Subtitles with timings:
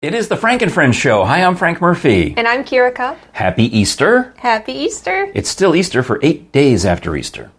[0.00, 1.24] It is the Frank and Friends show.
[1.24, 2.32] Hi, I'm Frank Murphy.
[2.36, 3.18] And I'm Kira Cup.
[3.32, 4.32] Happy Easter.
[4.36, 5.28] Happy Easter.
[5.34, 7.50] It's still Easter for eight days after Easter.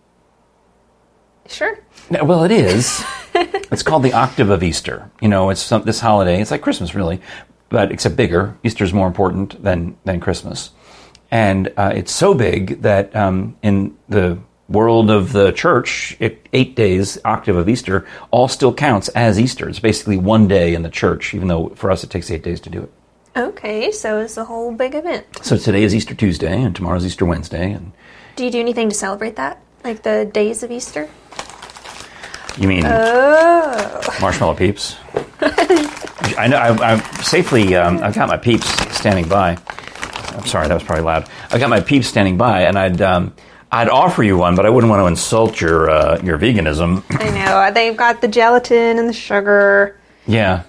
[1.49, 1.78] Sure.
[2.10, 3.04] No, well, it is.
[3.36, 5.12] it's called the octave of Easter.
[5.20, 6.39] You know, it's some, this holiday.
[6.41, 7.20] It's like Christmas, really,
[7.67, 8.58] but except bigger.
[8.63, 10.71] Easter is more important than than Christmas,
[11.31, 14.40] and uh, it's so big that um, in the
[14.70, 19.67] world of the church, eight days, octave of Easter, all still counts as Easter.
[19.67, 22.59] It's basically one day in the church, even though for us it takes eight days
[22.62, 22.91] to do it.
[23.35, 25.26] Okay, so it's a whole big event.
[25.43, 27.91] So today is Easter Tuesday, and tomorrow's Easter Wednesday, and
[28.35, 29.62] Do you do anything to celebrate that?
[29.84, 31.09] Like the days of Easter?
[32.57, 34.01] you mean Oh.
[34.20, 34.98] marshmallow peeps?
[35.41, 36.57] I know.
[36.57, 37.76] I, I'm safely.
[37.76, 39.57] Um, I've got my peeps standing by.
[40.35, 41.27] I'm sorry, that was probably loud.
[41.51, 43.34] I got my peeps standing by, and I'd um,
[43.71, 47.03] I'd offer you one, but I wouldn't want to insult your uh, your veganism.
[47.11, 47.71] I know.
[47.73, 49.99] They've got the gelatin and the sugar.
[50.25, 50.63] yeah,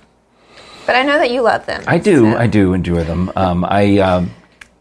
[0.87, 1.83] But I know that you love them.
[1.87, 2.33] I do.
[2.33, 3.33] so- I do enjoy them.
[3.37, 4.31] Um, I, um,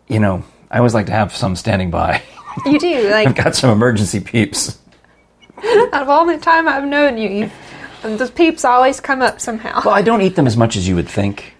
[0.07, 2.21] you know, I always like to have some standing by.
[2.65, 3.09] You do.
[3.13, 4.77] I've got some emergency peeps.
[5.63, 7.53] out of all the time I've known you, you've,
[8.01, 9.81] those peeps always come up somehow.
[9.85, 11.53] Well, I don't eat them as much as you would think,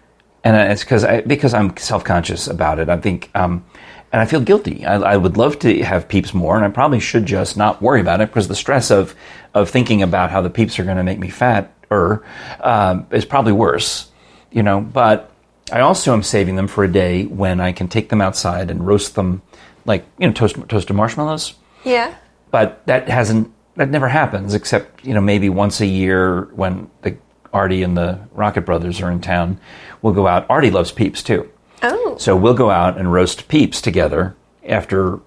[0.43, 2.87] and uh, it's because I because I'm self conscious about it.
[2.89, 3.65] I think, um,
[4.11, 4.85] and I feel guilty.
[4.85, 8.01] I, I would love to have peeps more, and I probably should just not worry
[8.01, 9.15] about it because the stress of
[9.53, 12.23] of thinking about how the peeps are going to make me fat or
[12.61, 14.09] um, is probably worse,
[14.51, 14.81] you know.
[14.81, 15.31] But
[15.71, 18.85] I also am saving them for a day when I can take them outside and
[18.85, 19.41] roast them,
[19.85, 22.15] like you know, toast toasted marshmallows yeah.
[22.51, 27.17] but that hasn't that never happens except you know maybe once a year when the
[27.53, 29.59] Artie and the Rocket Brothers are in town
[30.01, 31.49] we'll go out Artie loves peeps too
[31.81, 32.15] Oh.
[32.17, 34.35] so we'll go out and roast peeps together
[34.67, 35.19] after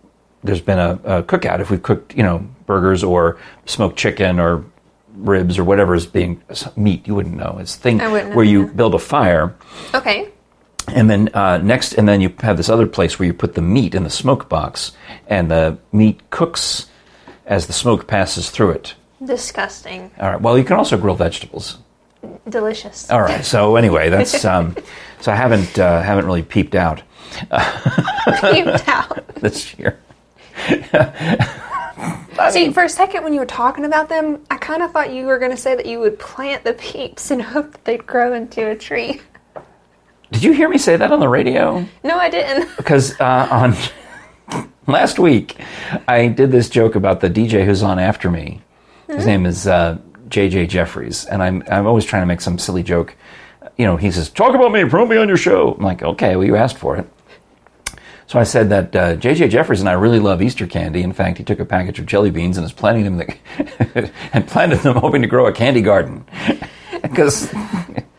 [0.45, 4.65] there's been a, a cookout if we've cooked you know burgers or smoked chicken or
[5.17, 6.43] ribs or whatever is being
[6.77, 9.55] meat you wouldn't know it's thing I wouldn't know, where you build a fire
[9.95, 10.29] Okay.
[10.89, 13.63] and then uh, next, and then you have this other place where you put the
[13.63, 14.93] meat in the smoke box,
[15.29, 16.87] and the meat cooks
[17.47, 18.95] as the smoke passes through it.
[19.25, 20.11] Disgusting.
[20.19, 20.41] All right.
[20.41, 21.79] Well, you can also grill vegetables.
[22.49, 23.11] Delicious.
[23.11, 23.45] All right.
[23.45, 24.77] So anyway, that's um,
[25.21, 27.03] so I haven't uh, haven't really peeped out
[27.33, 27.49] Peeped
[28.89, 29.27] out.
[29.37, 29.99] this year.
[32.51, 35.27] See, for a second when you were talking about them, I kind of thought you
[35.27, 38.33] were going to say that you would plant the peeps and hope that they'd grow
[38.35, 39.21] into a tree.
[40.33, 41.87] Did you hear me say that on the radio?
[42.03, 42.75] No, I didn't.
[42.77, 43.77] Because uh, on
[44.87, 45.57] last week,
[46.09, 48.63] I did this joke about the DJ who's on after me.
[49.09, 49.99] His name is uh,
[50.33, 53.15] JJ Jeffries, and I'm I'm always trying to make some silly joke.
[53.77, 56.35] You know, he says, "Talk about me, promote me on your show." I'm like, "Okay,
[56.37, 57.07] well, you asked for it."
[58.27, 61.03] So I said that uh, JJ Jeffries and I really love Easter candy.
[61.03, 64.47] In fact, he took a package of jelly beans and is planting them the, and
[64.49, 66.25] planted them, hoping to grow a candy garden.
[67.03, 67.53] Because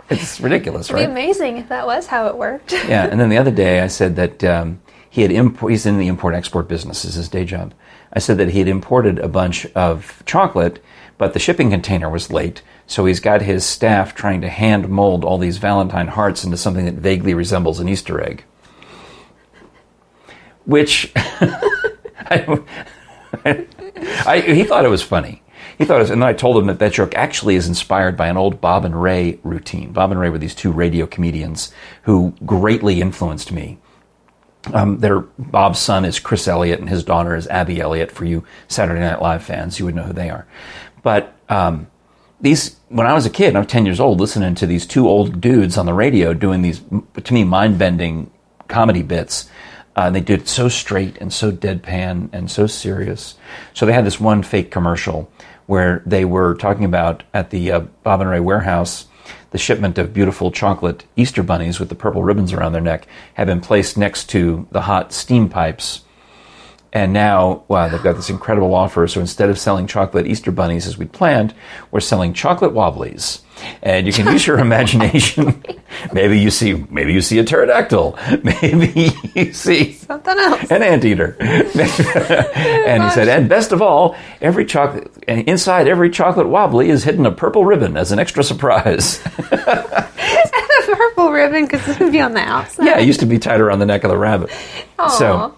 [0.10, 1.10] it's ridiculous, It'd be right?
[1.10, 2.74] amazing if that was how it worked.
[2.88, 5.72] Yeah, and then the other day I said that um, he had import.
[5.72, 7.06] He's in the import export business.
[7.06, 7.74] Is his day job.
[8.12, 10.84] I said that he had imported a bunch of chocolate,
[11.18, 15.24] but the shipping container was late, so he's got his staff trying to hand mold
[15.24, 18.44] all these Valentine hearts into something that vaguely resembles an Easter egg.
[20.66, 22.62] Which I,
[23.46, 25.42] I, he thought it was funny.
[25.78, 28.16] He thought it was, and then I told him that that joke actually is inspired
[28.16, 29.92] by an old Bob and Ray routine.
[29.92, 33.80] Bob and Ray were these two radio comedians who greatly influenced me.
[34.72, 38.12] Um, their Bob's son is Chris Elliott, and his daughter is Abby Elliott.
[38.12, 40.46] For you Saturday Night Live fans, you would know who they are.
[41.04, 41.88] But um,
[42.42, 45.08] these, when I was a kid, I was ten years old, listening to these two
[45.08, 46.82] old dudes on the radio doing these,
[47.24, 48.32] to me, mind-bending
[48.68, 49.50] comedy bits.
[49.96, 53.36] Uh, they did it so straight and so deadpan and so serious.
[53.74, 55.32] So they had this one fake commercial
[55.68, 59.06] where they were talking about at the uh, Bob and Ray warehouse
[59.52, 63.46] the shipment of beautiful chocolate Easter bunnies with the purple ribbons around their neck had
[63.46, 66.02] been placed next to the hot steam pipes.
[66.96, 69.08] And now, wow, they've got this incredible offer.
[69.08, 71.56] So instead of selling chocolate Easter bunnies as we'd planned,
[71.90, 73.42] we're selling chocolate wobblies.
[73.82, 75.64] And you can use your imagination.
[76.14, 78.18] maybe you see, maybe you see a pterodactyl.
[78.44, 80.70] Maybe you see Something else.
[80.72, 81.36] an anteater.
[81.40, 87.26] and he said, and best of all, every chocolate inside every chocolate wobbly is hidden
[87.26, 89.20] a purple ribbon as an extra surprise.
[89.26, 92.86] a purple ribbon because it would be on the outside.
[92.86, 94.50] yeah, it used to be tied around the neck of the rabbit.
[95.18, 95.52] So Aw.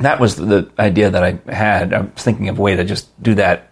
[0.00, 1.92] That was the idea that I had.
[1.92, 3.70] I was thinking of a way to just do that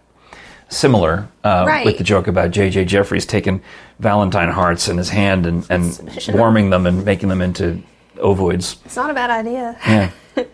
[0.68, 1.84] similar uh, Right.
[1.84, 2.86] with the joke about J.J.
[2.86, 3.60] Jeffries taking
[3.98, 7.82] Valentine hearts in his hand and, and warming them and making them into
[8.16, 8.76] ovoids.
[8.84, 9.76] It's not a bad idea.
[9.86, 10.10] Yeah.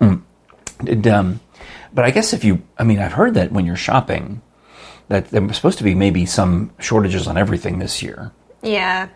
[0.00, 0.22] Mm.
[0.84, 1.40] Did, um,
[1.92, 4.42] but I guess if you, I mean, I've heard that when you're shopping,
[5.08, 8.30] that there's supposed to be maybe some shortages on everything this year.
[8.62, 9.08] Yeah.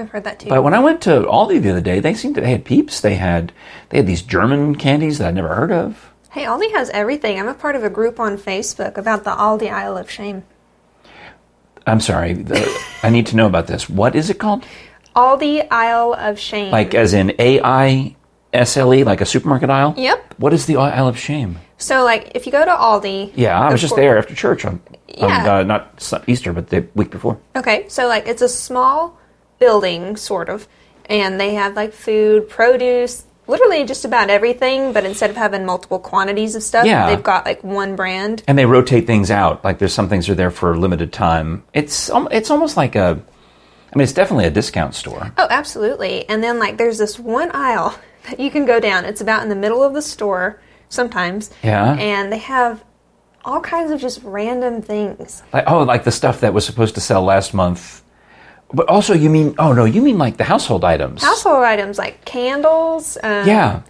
[0.00, 0.48] I've heard that too.
[0.48, 3.00] But when I went to Aldi the other day, they seemed to they had Peeps.
[3.00, 3.52] They had
[3.90, 6.10] they had these German candies that I'd never heard of.
[6.30, 7.38] hey, Aldi has everything.
[7.38, 10.44] I'm a part of a group on Facebook about the Aldi Aisle of Shame.
[11.86, 13.88] I'm sorry, the, I need to know about this.
[13.88, 14.64] What is it called?
[15.16, 16.70] Aldi Aisle of Shame.
[16.70, 18.14] Like as in A I
[18.52, 19.94] S L E, like a supermarket aisle.
[19.96, 20.34] Yep.
[20.38, 21.58] What is the Aisle of Shame?
[21.78, 23.32] So, like, if you go to Aldi.
[23.36, 24.80] Yeah, I was just there after church on,
[25.18, 25.54] on Yeah.
[25.58, 27.40] uh, not Easter, but the week before.
[27.56, 29.18] Okay, so like it's a small
[29.60, 30.66] building, sort of,
[31.06, 34.92] and they have like food, produce, literally just about everything.
[34.92, 37.06] But instead of having multiple quantities of stuff, Yeah.
[37.08, 38.42] they've got like one brand.
[38.48, 39.62] and they rotate things out.
[39.64, 41.62] Like there's some things are there for a limited time.
[41.72, 43.20] It's it's almost like a,
[43.92, 45.32] I mean, it's definitely a discount store.
[45.38, 46.28] Oh, absolutely.
[46.28, 47.94] And then like there's this one aisle
[48.28, 49.04] that you can go down.
[49.04, 51.50] It's about in the middle of the store sometimes.
[51.62, 51.94] Yeah.
[51.98, 52.84] And they have
[53.44, 55.42] all kinds of just random things.
[55.52, 58.02] Like oh, like the stuff that was supposed to sell last month.
[58.72, 61.22] But also, you mean oh no, you mean like the household items?
[61.22, 63.82] Household items like candles, um, Yeah,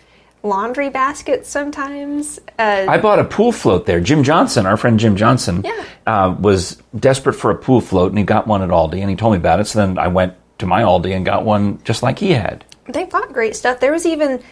[0.42, 2.38] laundry baskets sometimes.
[2.58, 4.00] Uh, I bought a pool float there.
[4.00, 5.84] Jim Johnson, our friend Jim Johnson, Yeah.
[6.06, 9.16] uh, was desperate for a pool float, and he got one at Aldi, and he
[9.16, 9.66] told me about it.
[9.66, 12.64] So then I went to my Aldi and got one just like he had.
[12.88, 13.80] They've got great stuff.
[13.80, 14.42] There was even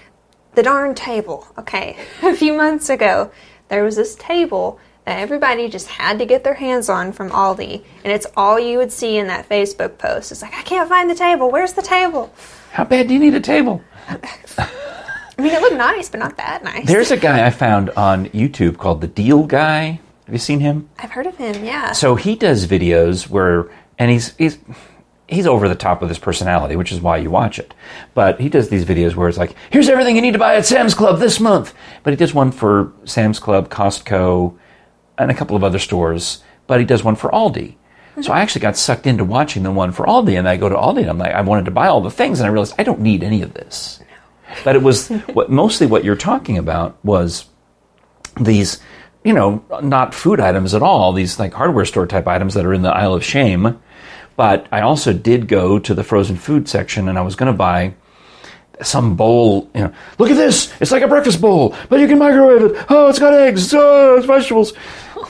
[0.54, 1.46] the darn table.
[1.58, 3.30] Okay, a few months ago,
[3.68, 4.78] there was this table
[5.08, 8.76] that everybody just had to get their hands on from Aldi, and it's all you
[8.76, 10.30] would see in that Facebook post.
[10.30, 11.50] It's like, I can't find the table.
[11.50, 12.30] Where's the table?
[12.72, 13.82] How bad do you need a table?
[14.06, 14.18] I
[15.38, 16.86] mean, it looked nice, but not that nice.
[16.86, 19.98] There's a guy I found on YouTube called the Deal Guy.
[20.26, 20.90] Have you seen him?
[20.98, 21.64] I've heard of him.
[21.64, 21.92] Yeah.
[21.92, 24.58] So he does videos where, and he's he's
[25.26, 27.72] he's over the top with his personality, which is why you watch it.
[28.12, 30.66] But he does these videos where it's like, here's everything you need to buy at
[30.66, 31.72] Sam's Club this month.
[32.02, 34.54] But he does one for Sam's Club, Costco,
[35.18, 36.42] and a couple of other stores.
[36.66, 37.76] But he does one for Aldi.
[38.22, 40.74] So I actually got sucked into watching the one for Aldi, and I go to
[40.74, 42.82] Aldi and I'm like, I wanted to buy all the things, and I realized I
[42.82, 44.00] don't need any of this.
[44.64, 47.46] But it was what mostly what you're talking about was
[48.40, 48.80] these,
[49.24, 52.74] you know, not food items at all, these like hardware store type items that are
[52.74, 53.80] in the Aisle of Shame.
[54.36, 57.56] But I also did go to the frozen food section and I was going to
[57.56, 57.94] buy
[58.82, 62.18] some bowl, you know, look at this, it's like a breakfast bowl, but you can
[62.18, 62.86] microwave it.
[62.88, 64.72] Oh, it's got eggs, oh, it's vegetables.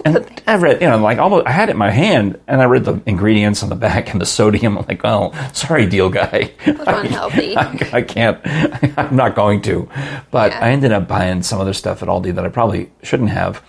[0.04, 2.64] And I read, you know, like almost, I had it in my hand and I
[2.64, 4.78] read the ingredients on the back and the sodium.
[4.78, 6.52] I'm like, oh, sorry, deal guy.
[6.66, 7.56] unhealthy.
[7.56, 8.38] I, I can't,
[8.98, 9.88] I'm not going to.
[10.30, 10.60] But Yeah.
[10.64, 13.62] I ended up buying some other stuff at Aldi that I probably shouldn't have.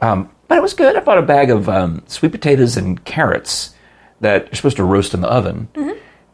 [0.00, 0.96] Um, but it was good.
[0.96, 3.74] I bought a bag of um, sweet potatoes and carrots
[4.20, 5.68] that you're supposed to roast in the oven.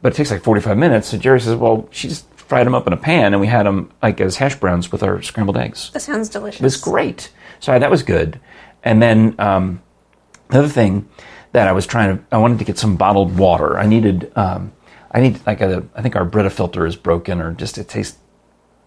[0.03, 1.13] But it takes like 45 minutes.
[1.13, 3.65] And Jerry says, well, she just fried them up in a pan and we had
[3.67, 5.91] them like as hash browns with our scrambled eggs.
[5.93, 6.61] that sounds delicious.
[6.61, 7.31] It was great.
[7.61, 8.39] So that was good.
[8.83, 9.83] And then um,
[10.49, 11.09] the other thing
[11.53, 13.79] that I was trying to, I wanted to get some bottled water.
[13.79, 14.73] I needed, um,
[15.11, 18.19] I need like a, I think our Brita filter is broken or just it tastes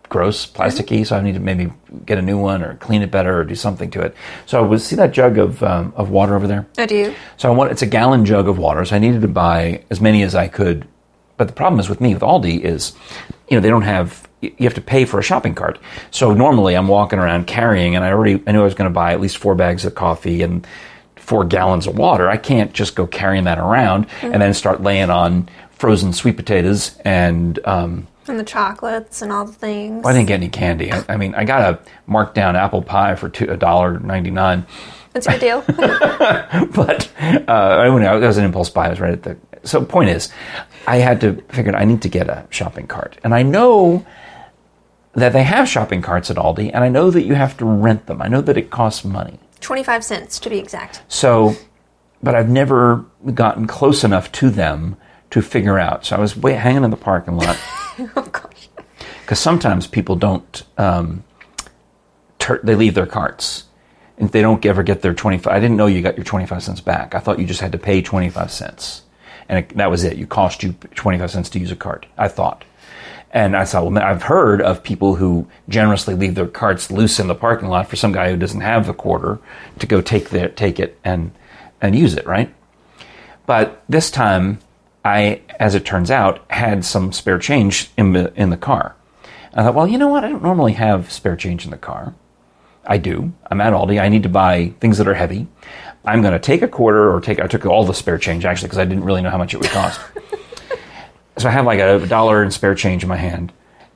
[0.09, 1.05] gross, plasticky.
[1.05, 1.71] So I need to maybe
[2.05, 4.15] get a new one or clean it better or do something to it.
[4.45, 6.67] So I was see that jug of um, of water over there.
[6.77, 7.13] I do.
[7.37, 8.85] So I want it's a gallon jug of water.
[8.85, 10.87] So I needed to buy as many as I could.
[11.37, 12.93] But the problem is with me with Aldi is,
[13.49, 14.24] you know, they don't have.
[14.57, 15.79] You have to pay for a shopping cart.
[16.11, 18.93] So normally I'm walking around carrying, and I already I knew I was going to
[18.93, 20.65] buy at least four bags of coffee and
[21.15, 22.29] four gallons of water.
[22.29, 26.97] I can't just go carrying that around and then start laying on frozen sweet potatoes
[27.03, 27.59] and.
[27.65, 30.05] Um, And the chocolates and all the things.
[30.05, 30.91] I didn't get any candy.
[30.91, 34.31] I, I mean, I got a marked down apple pie for two a dollar ninety
[34.31, 34.65] nine.
[35.11, 35.63] What's your deal?
[36.75, 37.09] but
[37.47, 38.19] uh, I out.
[38.19, 38.87] That was an impulse buy.
[38.87, 39.37] I was right at the.
[39.63, 40.29] So point is,
[40.87, 41.75] I had to figure.
[41.75, 44.05] I need to get a shopping cart, and I know
[45.15, 48.05] that they have shopping carts at Aldi, and I know that you have to rent
[48.07, 48.21] them.
[48.21, 49.39] I know that it costs money.
[49.61, 51.01] 25 cents to be exact.
[51.07, 51.55] So,
[52.21, 54.97] but I've never gotten close enough to them
[55.31, 56.05] to figure out.
[56.05, 57.57] So I was wait, hanging in the parking lot
[58.15, 58.69] oh gosh.
[59.21, 60.63] because sometimes people don't.
[60.77, 61.23] Um,
[62.39, 63.63] tur they leave their carts.
[64.17, 66.79] And they don't ever get their 25 I didn't know you got your 25 cents
[66.79, 67.15] back.
[67.15, 69.01] I thought you just had to pay 25 cents.
[69.49, 70.17] And it, that was it.
[70.17, 72.05] You cost you 25 cents to use a cart.
[72.17, 72.63] I thought.
[73.35, 77.27] And I thought, well, I've heard of people who generously leave their carts loose in
[77.27, 79.39] the parking lot for some guy who doesn't have the quarter
[79.77, 81.31] to go take the, take it and
[81.81, 82.55] and use it, right?
[83.45, 84.59] But this time,
[85.03, 88.95] I, as it turns out, had some spare change in the in the car.
[89.53, 90.23] I thought, well, you know what?
[90.23, 92.15] I don't normally have spare change in the car.
[92.87, 93.33] I do.
[93.51, 94.01] I'm at Aldi.
[94.01, 95.47] I need to buy things that are heavy.
[96.05, 97.41] I'm going to take a quarter or take.
[97.41, 99.57] I took all the spare change actually because I didn't really know how much it
[99.57, 99.99] would cost.
[101.37, 103.51] so I have like a dollar in spare change in my hand,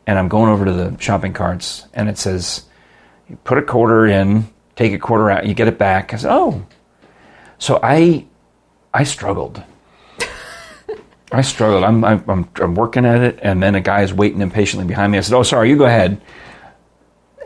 [0.07, 2.63] and I'm going over to the shopping carts, and it says,
[3.29, 6.31] "You put a quarter in, take a quarter out, you get it back." I said,
[6.31, 6.65] "Oh."
[7.57, 8.25] So I,
[8.93, 9.61] I struggled.
[11.31, 11.83] I struggled.
[11.83, 15.11] I'm, I'm, I'm, I'm working at it, and then a guy is waiting impatiently behind
[15.11, 15.17] me.
[15.17, 16.19] I said, "Oh, sorry, you go ahead."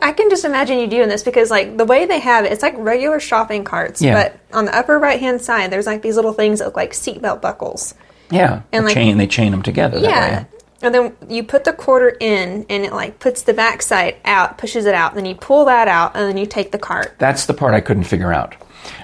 [0.02, 2.62] I can just imagine you doing this because, like, the way they have it, it's
[2.62, 4.14] like regular shopping carts, Yeah.
[4.14, 6.92] but on the upper right hand side, there's like these little things that look like
[6.92, 7.94] seatbelt buckles.
[8.34, 10.00] Yeah, And, like- chain they chain them together.
[10.00, 10.38] that Yeah.
[10.40, 10.46] way.
[10.82, 14.58] And then you put the quarter in, and it like puts the back side out,
[14.58, 15.14] pushes it out.
[15.14, 17.14] Then you pull that out, and then you take the cart.
[17.18, 18.54] That's the part I couldn't figure out.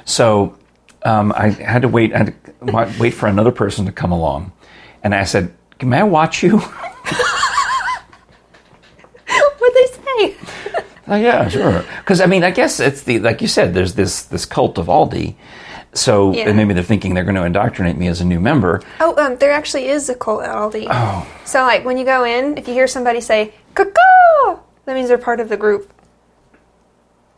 [0.04, 0.56] So
[1.04, 2.12] um, I had to wait.
[2.14, 2.34] I had
[2.66, 4.52] to wait for another person to come along,
[5.02, 6.58] and I said, "May I watch you?"
[9.58, 10.36] What'd they say?
[11.08, 11.84] Oh, yeah, sure.
[11.98, 13.74] Because I mean, I guess it's the like you said.
[13.74, 15.34] There's this this cult of Aldi.
[15.92, 16.48] So Yeah.
[16.48, 18.80] and maybe they're thinking they're going to indoctrinate me as a new member.
[19.00, 20.86] Oh, um, there actually is a cult at Aldi.
[20.90, 21.26] Oh.
[21.44, 25.18] So, like, when you go in, if you hear somebody say "cuckoo," that means they're
[25.18, 25.92] part of the group.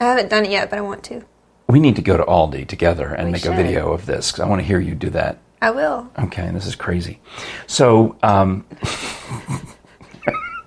[0.01, 1.23] I haven't done it yet, but I want to.
[1.69, 3.53] We need to go to Aldi together and We make should.
[3.53, 5.39] a video of this because I want to hear you do that.
[5.63, 6.11] I will.
[6.19, 7.21] Okay, this is crazy.
[7.67, 8.67] So um,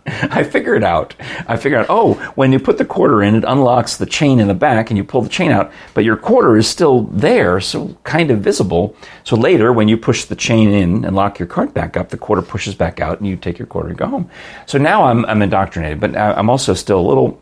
[0.08, 1.16] I figured it out.
[1.48, 1.88] I figured out.
[1.90, 4.98] Oh, when you put the quarter in, it unlocks the chain in the back, and
[4.98, 5.72] you pull the chain out.
[5.96, 8.96] But your quarter is still there, so kind of visible.
[9.24, 12.18] So later, when you push the chain in and lock your cart back up, the
[12.18, 14.30] quarter pushes back out, and you take your quarter and go home.
[14.68, 17.42] So now I'm, I'm indoctrinated, but I'm also still a little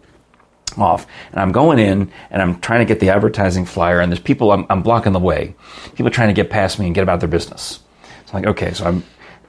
[0.77, 4.19] off and I'm going in and I'm trying to get the advertising flyer and there's
[4.19, 5.53] people I'm, I'm blocking the way
[5.93, 7.81] people trying to get past me and get about their business
[8.25, 9.03] so I'm like okay so I'm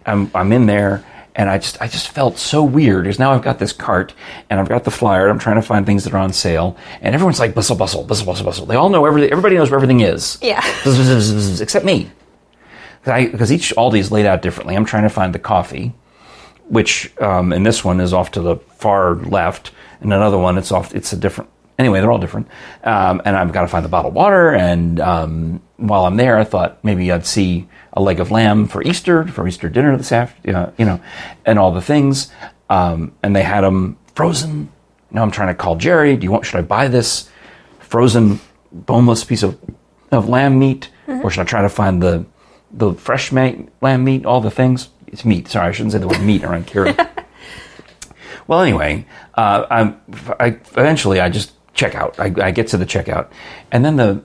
[0.05, 1.03] I'm, I'm in there
[1.37, 4.15] and I just I just felt so weird because now I've got this cart
[4.49, 6.77] and I've got the flyer and I'm trying to find things that are on sale
[7.01, 9.79] and everyone's like bustle bustle bustle bustle bustle they all know everything everybody knows where
[9.79, 10.63] everything is Yeah.
[11.61, 12.11] Except me
[13.05, 15.95] because each Aldi is laid out differently I'm trying to find the coffee
[16.69, 20.73] which um, in this one is off to the far left, and another one it's
[20.73, 20.95] off.
[20.95, 21.51] It's a different.
[21.79, 22.47] Anyway, they're all different,
[22.85, 24.55] um, and I've got to find the bottled water.
[24.55, 28.83] And um, while I'm there, I thought maybe I'd see a leg of lamb for
[28.83, 31.01] Easter for Easter dinner this after, you know,
[31.45, 32.31] and all the things.
[32.71, 34.71] Um, and they had them frozen.
[35.11, 36.17] Now I'm trying to call Jerry.
[36.17, 36.47] Do you want?
[36.47, 37.29] Should I buy this
[37.81, 38.41] frozen
[38.73, 39.59] boneless piece of
[40.11, 42.25] of lamb meat, or should I try to find the
[42.71, 44.25] the fresh ma- lamb meat?
[44.25, 44.91] All the things.
[45.09, 45.49] It's meat.
[45.49, 46.97] Sorry, I shouldn't say the word meat around Kira.
[48.49, 50.01] well, anyway, uh, I'm,
[50.41, 52.19] I eventually I just check out.
[52.19, 53.29] I, I get to the checkout,
[53.71, 54.23] and then the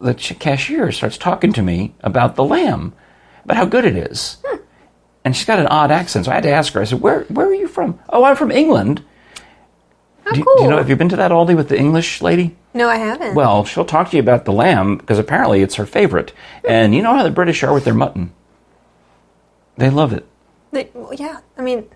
[0.00, 2.94] the ch- cashier starts talking to me about the lamb,
[3.44, 4.38] about how good it is.
[4.44, 4.56] Hmm.
[5.24, 6.80] And she's got an odd accent, so I had to ask her.
[6.80, 9.04] I said, "Where where are you from?" "Oh, I'm from England."
[10.24, 10.56] How Do, you- cool.
[10.56, 10.76] do you know?
[10.78, 12.56] Have you been to that Aldi with the English lady?
[12.74, 13.34] no, I haven't.
[13.34, 16.30] Well, she'll talk to you about the lamb because apparently it's her favorite.
[16.64, 16.70] Hmm.
[16.70, 18.32] And you know how the British are with their mutton.
[19.76, 20.26] They love it.
[20.72, 21.86] They- well, yeah, I mean,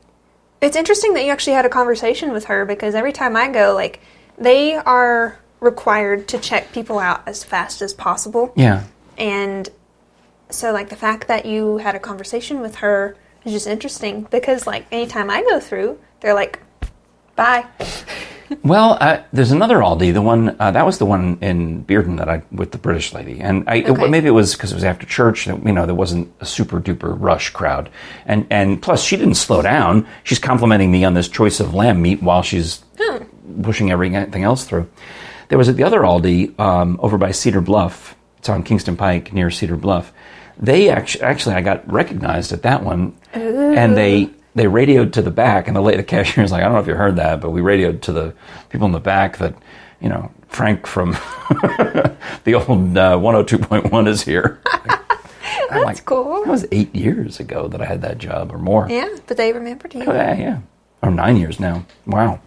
[0.61, 3.75] it's interesting that you actually had a conversation with her because every time I go,
[3.75, 4.01] like,
[4.43, 8.53] they are required to check people out as fast as possible.
[8.57, 8.85] Yeah.
[9.17, 9.69] And
[10.51, 14.67] so, like, the fact that you had a conversation with her is just interesting because,
[14.67, 16.59] like, anytime I go through, they're like,
[17.37, 17.67] bye.
[18.63, 20.13] Well, uh, there's another Aldi.
[20.13, 23.41] The one uh, that was the one in Bearden that I with the British lady,
[23.41, 24.09] and I, Okay.
[24.09, 25.47] maybe it was because it was after church.
[25.47, 27.89] You know, there wasn't a super duper rush crowd,
[28.27, 30.07] and and plus she didn't slow down.
[30.23, 32.85] She's complimenting me on this choice of lamb meat while she's
[33.63, 34.89] pushing everything else through.
[35.49, 38.17] There was at the other Aldi um, over by Cedar Bluff.
[38.39, 40.13] It's on Kingston Pike near Cedar Bluff.
[40.59, 45.31] They actually, actually, I got recognized at that one, and they they radioed to the
[45.31, 47.41] back, and the lady, the cashier was like, "I don't know if you heard that,
[47.41, 48.35] but we radioed to the
[48.69, 49.55] people in the back that,
[50.01, 51.13] you know, Frank from
[52.45, 54.61] the old uh, 102.1 is here."
[55.71, 56.43] That's cool.
[56.45, 58.87] That was eight years ago that I had that job, or more.
[58.91, 60.05] Yeah, but they remembered you.
[60.07, 60.61] Oh, yeah, yeah.
[61.03, 61.85] Or nine years now.
[62.07, 62.41] Wow.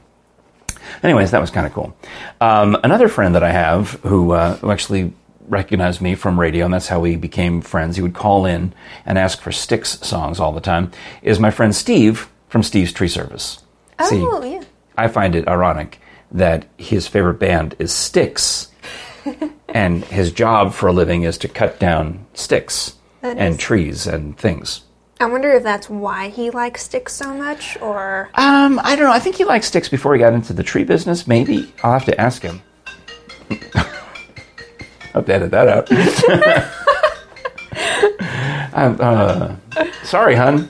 [1.03, 1.95] Anyways, that was kind of cool.
[2.41, 5.13] Um, another friend that I have who, uh, who actually
[5.47, 7.95] recognized me from radio, and that's how we became friends.
[7.95, 8.73] He would call in
[9.05, 10.91] and ask for Styx songs all the time.
[11.21, 13.59] Is my friend Steve from Steve's Tree Service.
[13.99, 14.63] Oh, yeah.
[14.97, 15.99] I find it ironic
[16.31, 18.69] that his favorite band is Styx,
[19.69, 24.07] and his job for a living is to cut down sticks That and is- trees
[24.07, 24.81] and things.
[25.25, 29.11] I wonder if that's why he likes sticks so much, or Um, I don't know.
[29.11, 31.25] I think he liked sticks before he got into the tree business.
[31.25, 32.61] Maybe I'll have to ask him.
[33.49, 33.87] I'll
[35.15, 35.87] have to edit that out.
[38.71, 39.55] I'm, uh,
[40.03, 40.69] sorry, hun.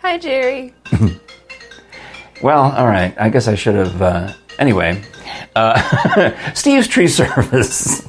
[0.00, 0.74] hi, Jerry.
[2.42, 3.14] Well, all right.
[3.18, 4.00] I guess I should have.
[4.00, 5.02] Uh, anyway,
[5.54, 8.06] uh, Steve's tree service.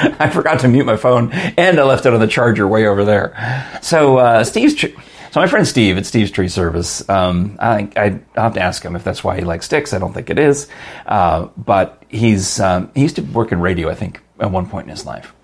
[0.18, 3.04] I forgot to mute my phone, and I left it on the charger way over
[3.04, 3.78] there.
[3.82, 4.74] So uh, Steve's.
[4.74, 4.94] Tree,
[5.30, 7.08] so my friend Steve at Steve's Tree Service.
[7.08, 9.92] Um, I, I have to ask him if that's why he likes sticks.
[9.92, 10.66] I don't think it is,
[11.06, 13.88] uh, but he's um, he used to work in radio.
[13.88, 15.34] I think at one point in his life,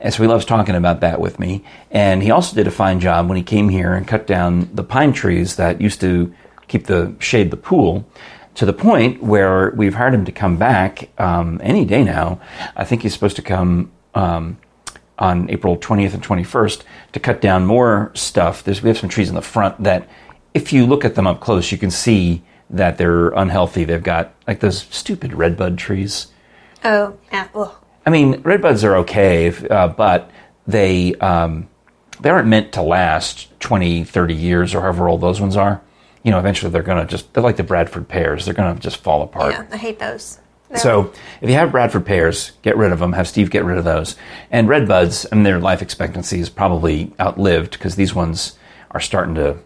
[0.00, 1.64] And so he loves talking about that with me.
[1.90, 4.84] And he also did a fine job when he came here and cut down the
[4.84, 6.32] pine trees that used to
[6.68, 8.08] keep the shade the pool
[8.54, 12.40] to the point where we've hired him to come back um, any day now.
[12.76, 14.58] I think he's supposed to come um,
[15.18, 18.64] on April 20th and 21st to cut down more stuff.
[18.64, 20.08] There's, we have some trees in the front that,
[20.54, 23.84] if you look at them up close, you can see that they're unhealthy.
[23.84, 26.26] They've got like those stupid redbud trees.
[26.84, 27.16] Oh.
[27.32, 27.74] Ugh.
[28.04, 30.30] I mean, redbuds are okay, if, uh, but
[30.66, 31.68] they um,
[32.22, 35.82] they aren't meant to last 20, 30 years or however old those ones are.
[36.22, 38.44] You know, eventually they're going to just, they're like the Bradford pears.
[38.44, 39.52] They're going to just fall apart.
[39.52, 40.38] Yeah, I hate those.
[40.72, 43.12] They're- So if you have Bradford pears, get rid of them.
[43.12, 44.16] Have Steve get rid of those.
[44.50, 48.56] And red buds, I mean, their life expectancy is probably outlived because these ones
[48.90, 49.56] are starting to.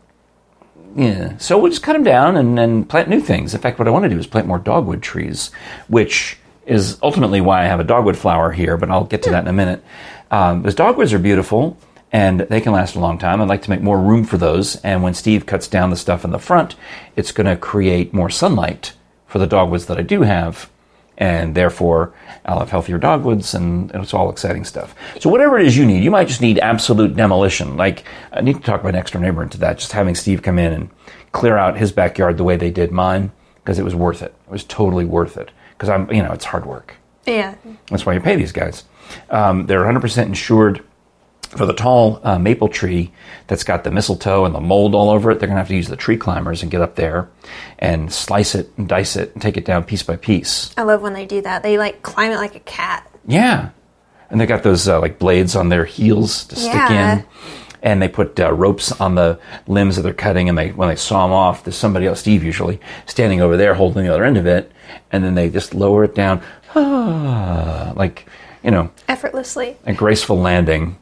[0.94, 1.36] Yeah.
[1.38, 3.54] So we'll just cut them down and, and plant new things.
[3.54, 5.50] In fact, what I want to do is plant more dogwood trees,
[5.88, 8.76] which is ultimately why I have a dogwood flower here.
[8.76, 9.84] But I'll get to that in a minute.
[10.30, 11.78] Um, because dogwoods are beautiful
[12.12, 13.40] and they can last a long time.
[13.40, 14.76] I'd like to make more room for those.
[14.76, 16.74] And when Steve cuts down the stuff in the front,
[17.14, 18.94] it's going to create more sunlight
[19.26, 20.68] for the dogwoods that I do have
[21.18, 22.12] and therefore
[22.44, 24.94] I'll have healthier dogwoods, and it's all exciting stuff.
[25.20, 27.76] So whatever it is you need, you might just need absolute demolition.
[27.76, 29.78] Like I need to talk my next door neighbor into that.
[29.78, 30.90] Just having Steve come in and
[31.32, 34.34] clear out his backyard the way they did mine, because it was worth it.
[34.46, 35.50] It was totally worth it.
[35.72, 36.96] Because I'm, you know, it's hard work.
[37.26, 37.54] yeah.
[37.90, 38.84] That's why you pay these guys.
[39.30, 40.82] Um, they're 100% insured
[41.56, 43.12] for the tall uh, maple tree
[43.46, 45.38] that's got the mistletoe and the mold all over it.
[45.40, 47.28] They're going to have to use the tree climbers and get up there
[47.78, 50.72] and slice it and dice it and take it down piece by piece.
[50.76, 51.62] I love when they do that.
[51.62, 53.10] They like climb it like a cat.
[53.26, 53.70] Yeah,
[54.30, 57.18] and they got those uh, like blades on their heels to stick Yeah.
[57.18, 57.24] in,
[57.82, 60.48] and they put uh, ropes on the limbs that they're cutting.
[60.48, 63.74] And they when they saw them off, there's somebody else, Steve usually, standing over there
[63.74, 64.70] holding the other end of it,
[65.12, 66.42] and then they just lower it down,
[66.74, 68.26] ah, like
[68.62, 69.76] you know, Effortlessly.
[69.84, 70.96] a graceful landing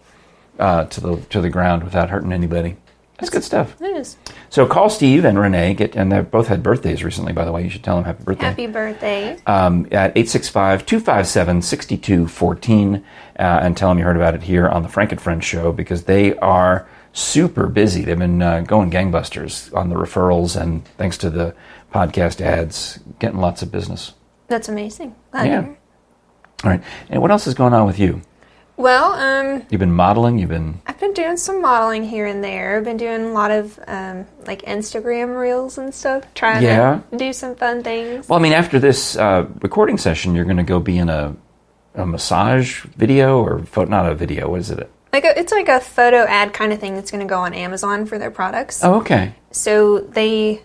[0.59, 2.77] uh, to the to the ground without hurting anybody.
[3.19, 3.81] That's good stuff.
[3.81, 4.17] It is.
[4.51, 5.75] So call Steve and Renee.
[5.75, 7.63] Get and they both had birthdays recently, by the way.
[7.63, 9.39] You should tell them happy birthday Happy birthday.
[9.47, 13.01] um, at 865-257-6214 uh,
[13.39, 16.05] and tell them you heard about it here on the Frank and Friends show because
[16.05, 18.03] they are super busy.
[18.03, 21.55] They've been uh, going gangbusters on the referrals and thanks to the
[21.93, 24.13] podcast ads, getting lots of business.
[24.49, 25.15] That's amazing.
[25.31, 25.61] Glad Yeah.
[25.61, 25.77] to hear.
[26.65, 26.83] All right.
[27.11, 28.23] And what else is going on with you?
[28.77, 30.39] Well, um, You've been modeling.
[30.39, 32.77] You've been I've been doing some modeling here and there.
[32.77, 37.01] I've been doing a lot of um, like Instagram reels and stuff, trying Yeah.
[37.11, 38.29] to do some fun things.
[38.29, 38.39] well.
[38.39, 41.37] I mean, after this uh, recording session, you're going to go be in a
[41.97, 44.49] a massage video or photo, not a video.
[44.51, 44.91] What is it?
[45.13, 47.55] Like a, it's like a photo ad kind of thing that's going to go on
[47.55, 48.83] Amazon for their products.
[48.83, 49.37] Oh, okay.
[49.53, 50.61] So they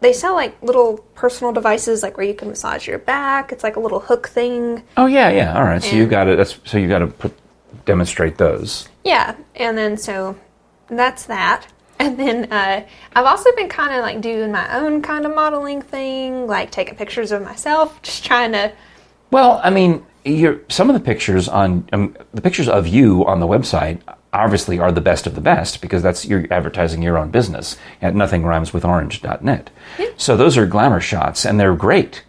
[0.00, 3.52] they sell like little personal devices, like where you can massage your back.
[3.52, 4.82] It's like a little hook thing.
[4.96, 5.56] Oh, yeah, yeah.
[5.56, 5.80] All right.
[5.80, 6.24] So you And- got.
[6.24, 7.32] That's so you got to put
[7.84, 8.88] demonstrate those.
[9.04, 10.38] Yeah, and then so
[10.88, 11.66] that's that.
[11.98, 15.80] And then uh, I've also been kind of like doing my own kind of modeling
[15.80, 18.72] thing, like taking pictures of myself, just trying to.
[19.30, 23.40] Well, I mean, you're, some of the pictures on um, the pictures of you on
[23.40, 24.00] the website
[24.32, 28.14] obviously are the best of the best because that's you're advertising your own business at
[28.14, 28.44] nothingrhymeswithorange.net.
[28.44, 29.70] rhymes with orange.net.
[30.16, 32.24] So those are glamour shots and they're great.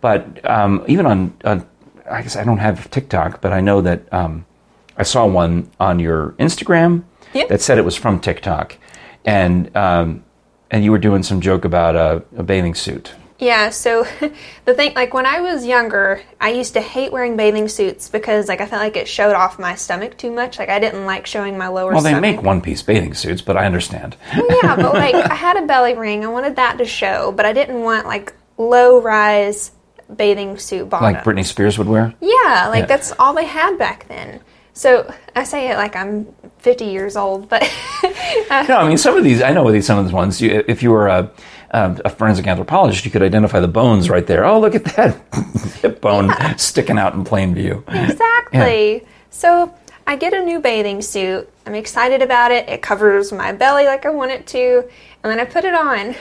[0.00, 1.66] But um, even on, on,
[2.10, 4.46] I guess I don't have TikTok, but I know that um,
[4.96, 7.46] I saw one on your Instagram Yeah.
[7.48, 8.76] that said it was from TikTok,
[9.24, 10.24] and um,
[10.70, 13.14] and you were doing some joke about a, a bathing suit.
[13.38, 14.06] Yeah, so
[14.66, 18.46] the thing, like when I was younger, I used to hate wearing bathing suits because
[18.46, 20.58] like I felt like it showed off my stomach too much.
[20.60, 22.36] Like I didn't like showing my lower Well, they stomach.
[22.36, 24.16] make one-piece bathing suits, but I understand.
[24.32, 26.24] yeah, but like I had a belly ring.
[26.24, 29.72] I wanted that to show, but I didn't want like low rise
[30.14, 31.12] bathing suit bottom.
[31.12, 32.14] like Britney Spears would wear.
[32.20, 32.86] Yeah, like Yeah.
[32.86, 34.40] that's all they had back then.
[34.74, 36.26] So I say it like I'm
[36.58, 37.62] 50 years old, but
[38.50, 39.42] uh, No, I mean some of these.
[39.42, 40.40] I know these some of these ones.
[40.40, 41.30] You, if you were a,
[41.70, 44.44] a, a forensic anthropologist, you could identify the bones right there.
[44.44, 45.16] Oh, look at that
[45.82, 47.84] hip bone sticking out in plain view.
[47.88, 49.06] exactly.
[49.30, 49.74] So
[50.06, 51.48] I get a new bathing suit.
[51.66, 52.68] I'm excited about it.
[52.68, 54.88] It covers my belly like I want it to,
[55.22, 56.14] and then I put it on.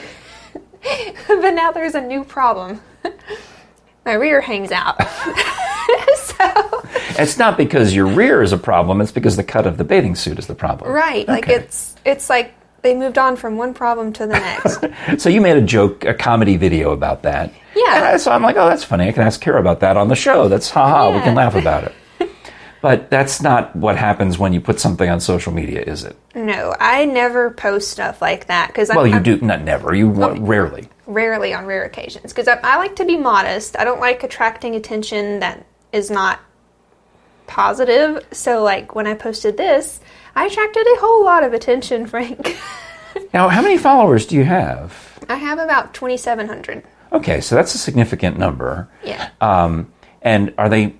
[1.27, 2.81] but now there's a new problem.
[4.05, 4.99] my rear hangs out.
[7.19, 9.02] It's not because your rear is a problem.
[9.02, 10.91] It's because the cut of the bathing suit is the problem.
[10.91, 14.84] right, like it's it's like they moved on from one problem to the next.
[15.21, 17.54] So you made a joke, a comedy video about that.
[17.76, 17.95] Yeah.
[17.97, 19.08] And I, so I'm like, oh, that's funny.
[19.08, 20.47] I can ask Kara about that on the show.
[20.47, 21.15] That's haha.
[21.15, 21.93] We can laugh about it.
[22.82, 26.17] But that's not what happens when you put something on social media, is it?
[26.34, 29.93] no, I never post stuff like that because Well, you I'm do not never.
[29.93, 30.89] You wa- oh, rarely.
[31.06, 33.78] rarely on rare occasions because I, I like to be modest.
[33.78, 36.39] I don't like attracting attention that is not
[37.47, 38.25] positive.
[38.32, 39.99] So, like, when I posted this,
[40.36, 42.58] I attracted a whole lot of attention, Frank.
[43.34, 45.19] Now, how many followers do you have?
[45.30, 46.84] I have about 2,700.
[47.13, 48.89] Okay, so that's a significant number.
[49.04, 49.30] Yeah.
[49.41, 50.95] Um, and are they?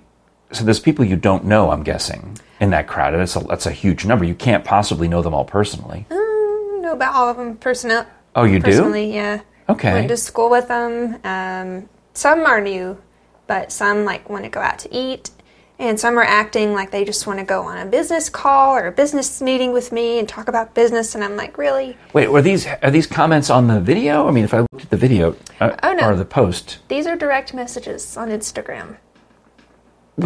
[0.52, 1.70] So there's people you don't know.
[1.70, 3.14] I'm guessing in that crowd.
[3.14, 4.24] That's a that's a huge number.
[4.24, 6.04] You can't possibly know them all personally.
[6.10, 8.04] Mm, know about all of them personally.
[8.36, 8.94] Oh, you do?
[8.98, 9.40] yeah.
[9.68, 9.92] Okay.
[9.92, 11.18] Went to school with them.
[11.24, 13.00] Um, some are new,
[13.46, 15.30] but some like want to go out to eat,
[15.82, 18.86] and some are acting like they just want to go on a business call or
[18.86, 21.14] a business meeting with me and talk about business.
[21.14, 21.96] And I'm like, really?
[22.12, 24.28] Wait, were these are these comments on the video?
[24.28, 26.08] I mean, if I looked at the video uh, Oh, no.
[26.10, 28.96] or the post, These are direct messages on Instagram.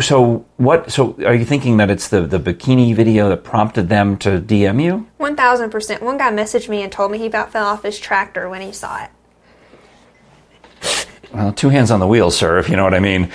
[0.00, 0.92] so what?
[0.92, 4.82] So are you thinking that it's the the bikini video that prompted them to DM
[4.82, 5.06] you?
[5.16, 6.02] One thousand percent.
[6.02, 8.72] One guy messaged me and told me he about fell off his tractor when he
[8.72, 9.10] saw it.
[11.36, 13.24] Well, two hands on the wheel, sir, if you know what I mean.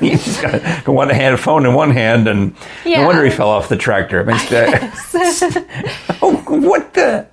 [0.00, 3.76] He's got one hand, phone in one hand, and no wonder he fell off the
[3.76, 4.20] tractor.
[4.20, 4.36] I mean,
[6.20, 7.28] oh, what the?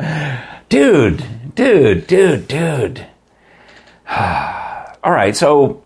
[0.70, 3.08] Dude, dude, dude, dude.
[4.08, 5.82] All right, so,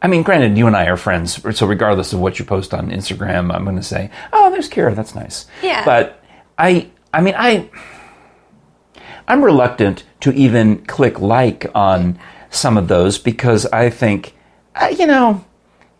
[0.00, 2.90] I mean, granted, you and I are friends, so regardless of what you post on
[2.90, 5.44] Instagram, I'm going to say, oh, there's Kira, that's nice.
[5.62, 5.84] Yeah.
[5.84, 6.18] But
[6.56, 7.68] I, I mean, I,
[9.32, 12.18] I'm reluctant to even click like on
[12.50, 14.34] some of those because I think,
[14.74, 15.42] uh, you know,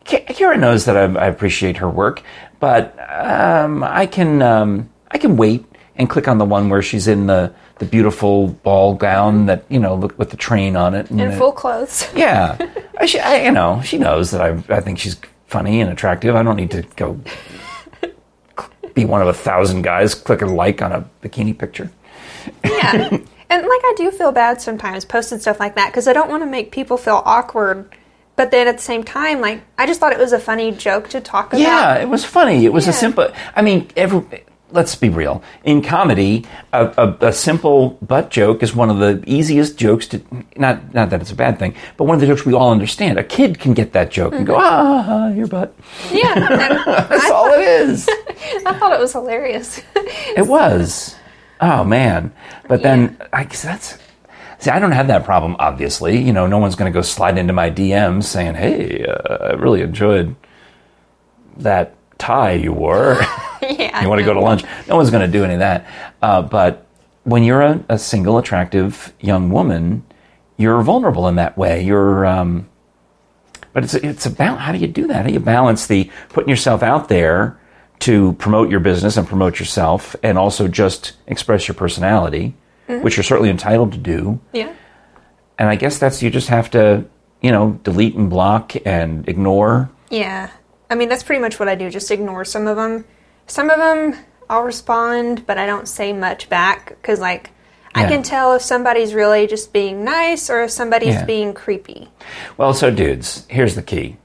[0.05, 2.23] Kira knows that I, I appreciate her work,
[2.61, 5.64] but um, I can um, I can wait
[5.97, 9.79] and click on the one where she's in the, the beautiful ball gown that you
[9.81, 11.09] know look with the train on it.
[11.11, 12.07] and In it- full clothes.
[12.14, 12.59] yeah,
[12.99, 15.16] I, sh- I, you know, she knows that I, I think she's
[15.47, 16.37] funny and attractive.
[16.37, 17.18] I don't need to go
[18.92, 21.90] be one of a thousand guys clicking like on a bikini picture.
[22.64, 23.18] Yeah.
[23.52, 26.42] And like I do feel bad sometimes posting stuff like that because I don't want
[26.42, 27.94] to make people feel awkward.
[28.35, 31.11] But then at the same time, like I just thought it was a funny joke
[31.11, 31.61] to talk about.
[31.61, 32.64] Yeah, it was funny.
[32.64, 33.31] It was a simple.
[33.55, 34.44] I mean, every.
[34.70, 35.42] Let's be real.
[35.64, 40.22] In comedy, a, a, a simple butt joke is one of the easiest jokes to.
[40.57, 43.18] Not, not that it's a bad thing, but one of the jokes we all understand.
[43.18, 45.74] A kid can get that joke and go, ah, your butt.
[46.11, 46.35] Yeah.
[47.07, 48.09] That's I, all it is.
[48.64, 49.83] I thought it was hilarious.
[49.94, 51.16] It was.
[51.62, 52.33] Oh man!
[52.66, 53.96] But then I guess that's.
[54.59, 55.55] See, I don't have that problem.
[55.61, 59.51] Obviously, you know, no one's going to go slide into my DMs saying, "Hey, uh,
[59.51, 60.35] I really enjoyed
[61.59, 63.20] that tie you wore.
[63.62, 64.03] yeah.
[64.03, 65.87] you want to go to lunch?" No one's going to do any of that.
[66.20, 66.85] Uh, but
[67.22, 70.05] when you're a, a single, attractive young woman,
[70.57, 71.83] you're vulnerable in that way.
[71.83, 72.27] You're.
[72.27, 72.68] Um,
[73.72, 75.16] but it's it's about how do you do that?
[75.16, 77.61] How do you balance the putting yourself out there
[78.03, 82.55] to promote your business and promote yourself, and also just express your personality,
[82.88, 83.03] mm-hmm.
[83.03, 84.41] which you're certainly entitled to do.
[84.53, 84.73] Yeah.
[85.59, 87.05] And I guess that's you just have to,
[87.41, 89.91] you know, delete and block and ignore.
[90.11, 90.51] Yeah.
[90.91, 91.91] I mean, that's pretty much what I do.
[91.91, 93.05] Just ignore some of them.
[93.47, 94.17] Some of them
[94.51, 97.51] I'll respond, but I don't say much back because, like,
[97.95, 101.25] I can tell if somebody's really just being nice or if somebody's Yeah.
[101.25, 102.11] being creepy.
[102.57, 104.17] Well, so dudes, here's the key.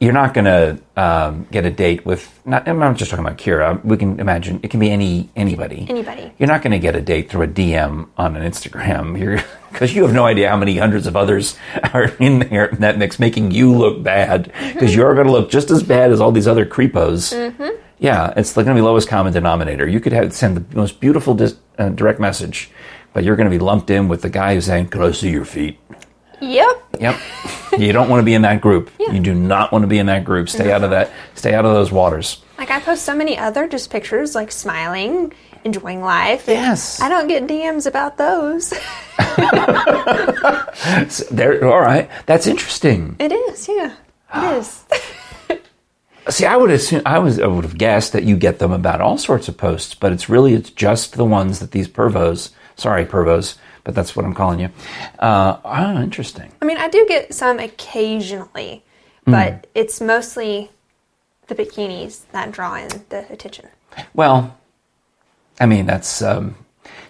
[0.00, 2.28] You're not going to um, get a date with.
[2.44, 3.82] Not, I'm not just talking about Kira.
[3.84, 5.86] We can imagine it can be any anybody.
[5.88, 6.32] Anybody.
[6.38, 9.18] You're not going to get a date through a DM on an Instagram.
[9.20, 11.56] You're because you have no idea how many hundreds of others
[11.92, 14.52] are in there in that mix, making you look bad.
[14.72, 17.32] Because you're going to look just as bad as all these other creepos.
[17.98, 19.88] Yeah, it's going to be lowest common denominator.
[19.88, 22.70] You could have send the most beautiful dis, uh, direct message,
[23.12, 25.30] but you're going to be lumped in with the guy who's saying, "Could I see
[25.30, 25.78] your feet?"
[26.40, 26.96] Yep.
[27.00, 27.20] Yep.
[27.78, 28.90] you don't want to be in that group.
[28.98, 30.48] You do not want to be in that group.
[30.48, 31.10] Stay out of that.
[31.34, 32.42] Stay out of those waters.
[32.58, 35.32] Like, I post so many other just pictures, like smiling,
[35.64, 36.44] enjoying life.
[36.46, 37.00] Yes.
[37.00, 38.72] I don't get DMs about those.
[41.08, 41.64] So there.
[41.64, 42.10] All right.
[42.26, 43.16] That's interesting.
[43.18, 43.86] it is, yeah.
[43.86, 43.94] It
[44.32, 44.56] ah.
[44.56, 44.84] is.
[46.34, 49.00] See, I would assume I was I would have guessed that you get them about
[49.00, 52.50] all sorts of posts, but it's really it's just the ones that these pervos.
[52.76, 54.70] Sorry, pervos, but that's what I'm calling you.
[55.18, 56.50] Uh, oh, interesting.
[56.60, 58.82] I mean, I do get some occasionally,
[59.24, 59.30] Hmm.
[59.32, 60.70] but it's mostly
[61.46, 63.68] the bikinis that draw in the attention.
[64.14, 64.56] Well,
[65.60, 66.56] I mean that's um,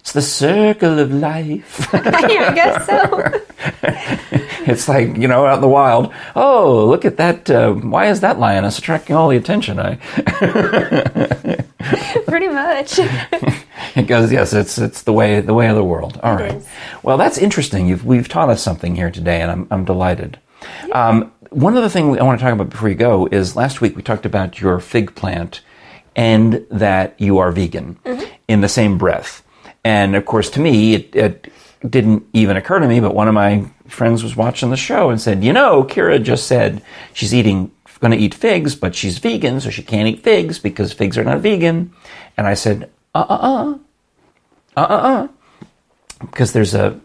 [0.00, 1.88] it's the circle of life.
[1.92, 3.00] yeah, I guess so.
[4.74, 6.10] It's like, you know, out in the wild.
[6.34, 7.50] Oh, look at that.
[7.50, 9.78] Uh, why is that lioness attracting all the attention?
[9.78, 9.96] I,
[12.26, 12.98] Pretty much.
[13.94, 16.18] it goes, yes, it's, it's the way, the way of the world.
[16.22, 16.54] All right.
[16.54, 16.66] is.
[17.02, 17.86] Well, that's interesting.
[17.86, 20.38] You've, we've taught us something here today and I'm, I'm delighted.
[20.92, 23.96] Um, one other thing I want to talk about before you go is last week
[23.96, 25.60] we talked about your fig plant
[26.16, 27.98] and that you are vegan
[28.48, 29.46] in the same breath.
[29.84, 31.52] And of course, to me, it, it
[31.88, 35.20] didn't even occur to me, but one of my friends was watching the show and
[35.20, 37.70] said, You know, Kira just said she's eating
[38.00, 41.24] going to eat figs, but she's vegan, so she can't eat figs because figs are
[41.24, 41.90] not vegan.
[42.36, 43.78] And I said, uh uh uh,
[44.76, 45.28] uh uh uh,
[46.20, 47.00] because there's a.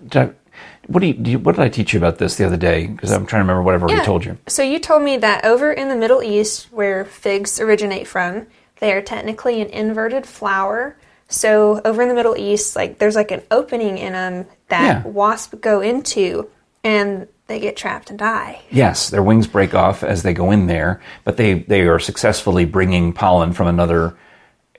[0.88, 2.88] What do you, do you, What did I teach you about this the other day?
[2.88, 4.38] Because I'm trying to remember whatever we told you.
[4.48, 8.48] So you told me that over in the Middle East, where figs originate from,
[8.80, 10.98] they are technically an inverted flower.
[11.28, 15.12] So over in the Middle East, like there's like an opening in them that Yeah.
[15.12, 16.50] wasps go into,
[16.84, 18.62] and they get trapped and die.
[18.70, 22.66] Yes, their wings break off as they go in there, but they, they are successfully
[22.66, 24.16] bringing pollen from another.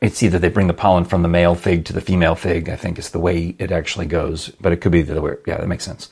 [0.00, 2.76] It's either they bring the pollen from the male fig to the female fig, I
[2.76, 5.34] think is the way it actually goes, but it could be the other way.
[5.46, 6.08] Yeah, that makes sense.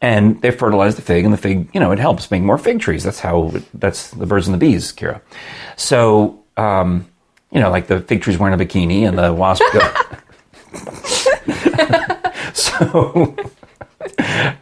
[0.00, 2.80] And they fertilize the fig, and the fig, you know, it helps make more fig
[2.80, 3.02] trees.
[3.02, 5.20] That's how, it, that's the birds and the bees, Kira.
[5.76, 7.08] So, um,
[7.50, 9.80] you know, like the fig tree's wearing a bikini and the wasp go.
[12.52, 13.36] so,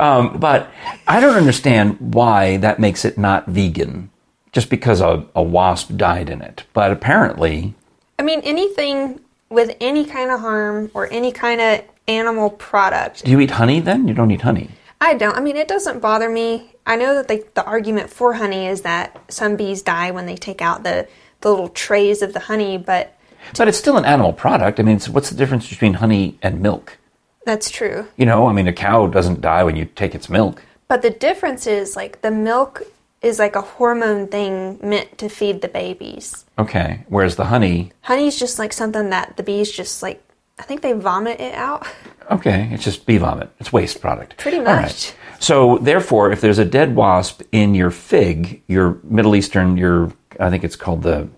[0.00, 0.70] um, but
[1.06, 4.10] I don't understand why that makes it not vegan,
[4.52, 6.64] just because a, a wasp died in it.
[6.72, 7.74] But apparently,
[8.18, 13.24] I mean, anything with any kind of harm or any kind of animal product.
[13.24, 14.08] do you eat honey then?
[14.08, 14.70] You don't eat honey.
[15.00, 15.36] I don't.
[15.36, 16.74] I mean, it doesn't bother me.
[16.86, 20.36] I know that the, the argument for honey is that some bees die when they
[20.36, 21.08] take out the,
[21.40, 23.16] the little trays of the honey, but
[23.56, 24.78] But it's still an animal product.
[24.78, 26.98] I mean, what's the difference between honey and milk?
[27.44, 28.06] That's true.
[28.16, 30.62] You know, I mean, a cow doesn't die when you take its milk.
[30.88, 32.82] But the difference is like the milk
[33.22, 36.44] is like a hormone thing meant to feed the babies.
[36.58, 37.04] Okay.
[37.08, 40.22] Whereas the honey, Honey's just like something that the bees just like,
[40.58, 41.86] I think they vomit it out.
[42.30, 43.50] okay, it's just bee vomit.
[43.58, 44.36] It's waste product.
[44.36, 45.12] Pretty All much.
[45.38, 50.50] So therefore, if there's a dead wasp in your fig, your Middle Eastern, your I
[50.50, 51.28] think it's called the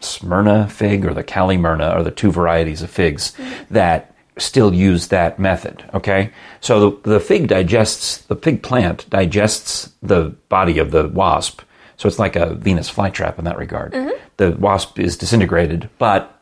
[0.00, 3.74] Smyrna fig or the Calimyrna are the two varieties of figs mm-hmm.
[3.74, 4.09] that
[4.40, 5.84] still use that method.
[5.94, 11.62] Okay, so the, the fig digests the fig plant digests the body of the wasp,
[11.96, 13.92] so it's like a Venus flytrap in that regard.
[13.92, 14.10] Mm-hmm.
[14.38, 16.40] The wasp is disintegrated, but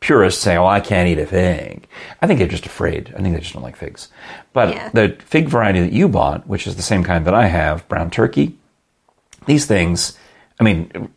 [0.00, 1.86] purists say, "Oh, I can't eat a fig."
[2.20, 3.12] I think they're just afraid.
[3.16, 4.08] I think they just don't like figs.
[4.52, 4.88] But Yeah.
[4.90, 8.10] the fig variety that you bought, which is the same kind that I have, brown
[8.10, 8.58] turkey,
[9.46, 10.18] these things,
[10.58, 11.08] I mean,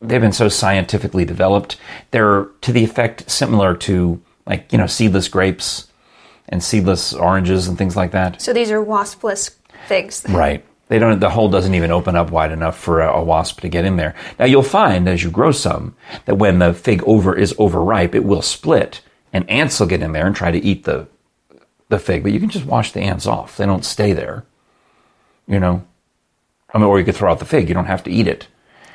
[0.00, 1.76] they've been so scientifically developed.
[2.10, 5.88] They're to the effect similar to like you know seedless grapes
[6.48, 8.40] and seedless oranges and things like that.
[8.40, 10.24] So these are waspless figs.
[10.28, 10.64] Right.
[10.88, 11.18] They don't.
[11.18, 13.96] The hole doesn't even open up wide enough for a, a wasp to get in
[13.96, 14.14] there.
[14.38, 18.24] Now you'll find as you grow some that when the fig over is overripe, it
[18.24, 19.00] will split,
[19.32, 21.08] and ants will get in there and try to eat the
[21.88, 22.22] the fig.
[22.22, 23.56] But you can just wash the ants off.
[23.56, 24.44] They don't stay there.
[25.46, 25.86] You know.
[26.72, 27.68] I mean, or you could throw out the fig.
[27.68, 28.48] You don't have to eat it.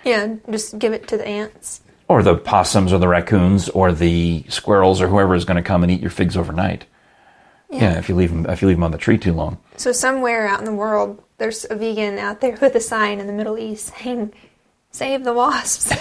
[0.03, 1.81] Yeah, just give it to the ants.
[2.09, 5.83] Or the possums, or the raccoons, or the squirrels, or whoever is going to come
[5.83, 6.85] and eat your figs overnight.
[7.71, 7.99] Yeah.
[7.99, 9.59] if you leave them, if you leave them on the tree too long.
[9.77, 13.27] So somewhere out in the world, there's a vegan out there with a sign in
[13.27, 14.33] the Middle East saying,
[14.91, 15.99] "Save the wasps, kill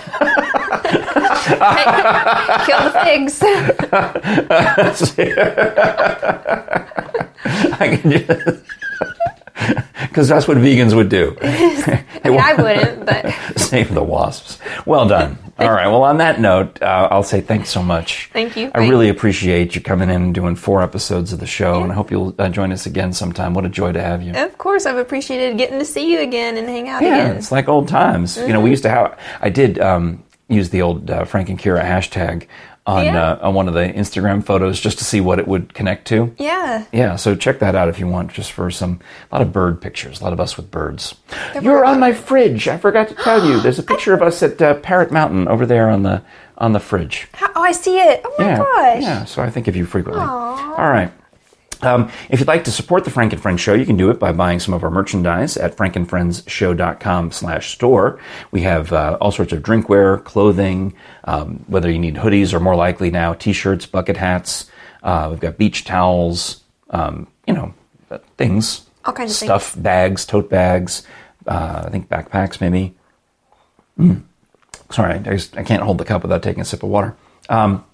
[2.84, 3.42] the figs."
[10.08, 11.36] Because that's what vegans would do.
[11.42, 14.58] I mean, I wouldn't, but Save the wasps.
[14.86, 15.38] Well done.
[15.58, 15.86] All right.
[15.88, 18.30] Well, on that note, uh, I'll say thanks so much.
[18.32, 18.70] Thank you.
[18.74, 21.94] I really appreciate you coming in and doing four episodes of the show, and I
[21.96, 23.54] hope you'll uh, join us again sometime.
[23.54, 24.32] What a joy to have you.
[24.34, 27.36] of course, I've appreciated getting to see you again and hang out Yeah, again.
[27.36, 28.36] it's like old times.
[28.36, 29.18] You know, we used to have.
[29.40, 32.46] I did um, use the old uh, Frank and Kira hashtag
[32.88, 33.22] on Yeah.
[33.32, 36.34] uh, on one of the Instagram photos just to see what it would connect to.
[36.38, 39.52] Yeah, Yeah, so check that out if you want, just for some a lot of
[39.52, 41.14] bird pictures, a lot of us with birds.
[41.60, 42.66] You're on my fridge.
[42.66, 43.60] I forgot to tell you.
[43.60, 46.22] There's a picture of us at uh, Parrot Mountain over there on the
[46.56, 47.28] on the fridge.
[47.34, 48.22] How, oh, I see it.
[48.24, 49.02] Oh my yeah, gosh.
[49.02, 49.24] yeah.
[49.26, 50.24] So I think of you frequently.
[50.24, 51.12] All right.
[51.82, 54.18] Um, if you'd like to support the Frank and Friends show, you can do it
[54.18, 58.18] by buying some of our merchandise at frankandfriendsshow.com slash store.
[58.50, 62.74] We have uh, all sorts of drinkware, clothing, um, whether you need hoodies or more
[62.74, 64.70] likely now t-shirts, bucket hats.
[65.02, 67.72] Uh, we've got beach towels, um, you know,
[68.10, 68.86] uh, things.
[69.04, 71.04] All kinds of Stuff, bags, tote bags,
[71.46, 72.94] uh, I think backpacks maybe.
[73.98, 74.22] Mm.
[74.90, 77.16] Sorry, I, just, I can't hold the cup without taking a sip of water.
[77.48, 77.84] Um,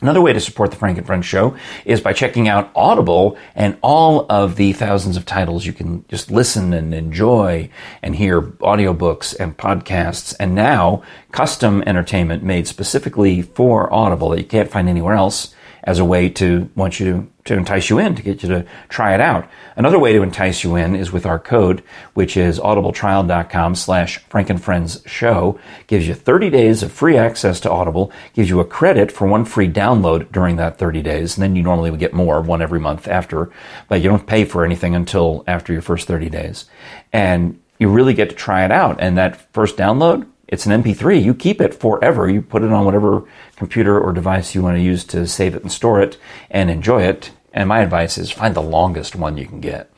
[0.00, 3.76] Another way to support the Frank and Friends show is by checking out Audible and
[3.82, 7.68] all of the thousands of titles you can just listen and enjoy
[8.02, 10.34] and hear audiobooks and podcasts.
[10.40, 15.98] And now custom entertainment made specifically for Audible that you can't find anywhere else as
[15.98, 19.14] a way to want you to, to entice you in, to get you to try
[19.14, 19.48] it out.
[19.76, 21.82] Another way to entice you in is with our code,
[22.14, 25.58] which is audibletrial.com slash frankandfriendsshow.
[25.86, 29.44] Gives you 30 days of free access to Audible, gives you a credit for one
[29.44, 32.80] free download during that 30 days, and then you normally would get more, one every
[32.80, 33.50] month after,
[33.88, 36.66] but you don't pay for anything until after your first 30 days.
[37.12, 38.98] And you really get to try it out.
[39.00, 41.22] And that first download, It's an MP3.
[41.22, 42.28] You keep it forever.
[42.28, 43.22] You put it on whatever
[43.60, 46.16] computer or device you want to use to save it and store it
[46.50, 47.30] and enjoy it.
[47.52, 49.90] And my advice is find the longest one you can get.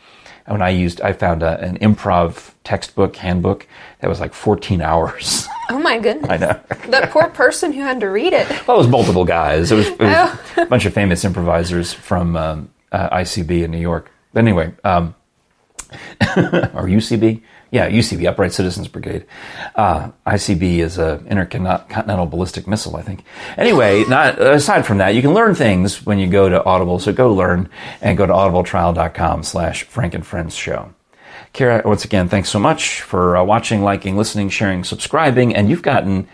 [0.47, 3.69] When I used, I found a, an improv textbook, handbook
[4.01, 5.47] that was like 14 hours.
[5.71, 6.29] Oh my goodness.
[6.29, 6.61] I know.
[6.89, 8.47] That poor person who had to read it.
[8.67, 9.73] Well, it was multiple guys.
[9.73, 10.15] It was, it was
[10.59, 10.63] Oh.
[10.63, 14.11] a bunch of famous improvisers from um, uh, ICB in New York.
[14.35, 15.15] But anyway, um,
[16.21, 17.41] or UCB?
[17.73, 19.25] Yeah, UCB, Upright Citizens Brigade.
[19.75, 23.25] Uh, ICB is a intercontinental ballistic missile, I think.
[23.57, 26.99] Anyway, not aside from that, you can learn things when you go to Audible.
[26.99, 27.71] So go learn
[28.03, 30.93] and go to audibletrial.com slash Frank and Friends Show.
[31.55, 35.83] Kara, once again, thanks so much for uh, watching, liking, listening, sharing, subscribing, and you've
[35.83, 36.29] gotten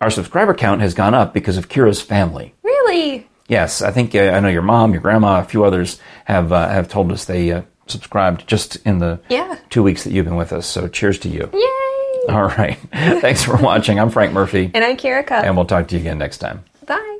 [0.00, 2.54] our subscriber count has gone up because of Kira's family.
[2.64, 3.28] Really?
[3.46, 6.68] Yes, I think uh, I know your mom, your grandma, a few others have uh,
[6.68, 9.56] have told us they uh, subscribed just in the Yeah.
[9.70, 10.66] two weeks that you've been with us.
[10.66, 11.48] So cheers to you.
[11.52, 12.34] Yay!
[12.34, 12.76] All right.
[12.92, 14.00] Thanks for watching.
[14.00, 15.44] I'm Frank Murphy, And I'm Kira Cup.
[15.44, 16.64] and we'll talk to you again next time.
[16.86, 17.18] Bye.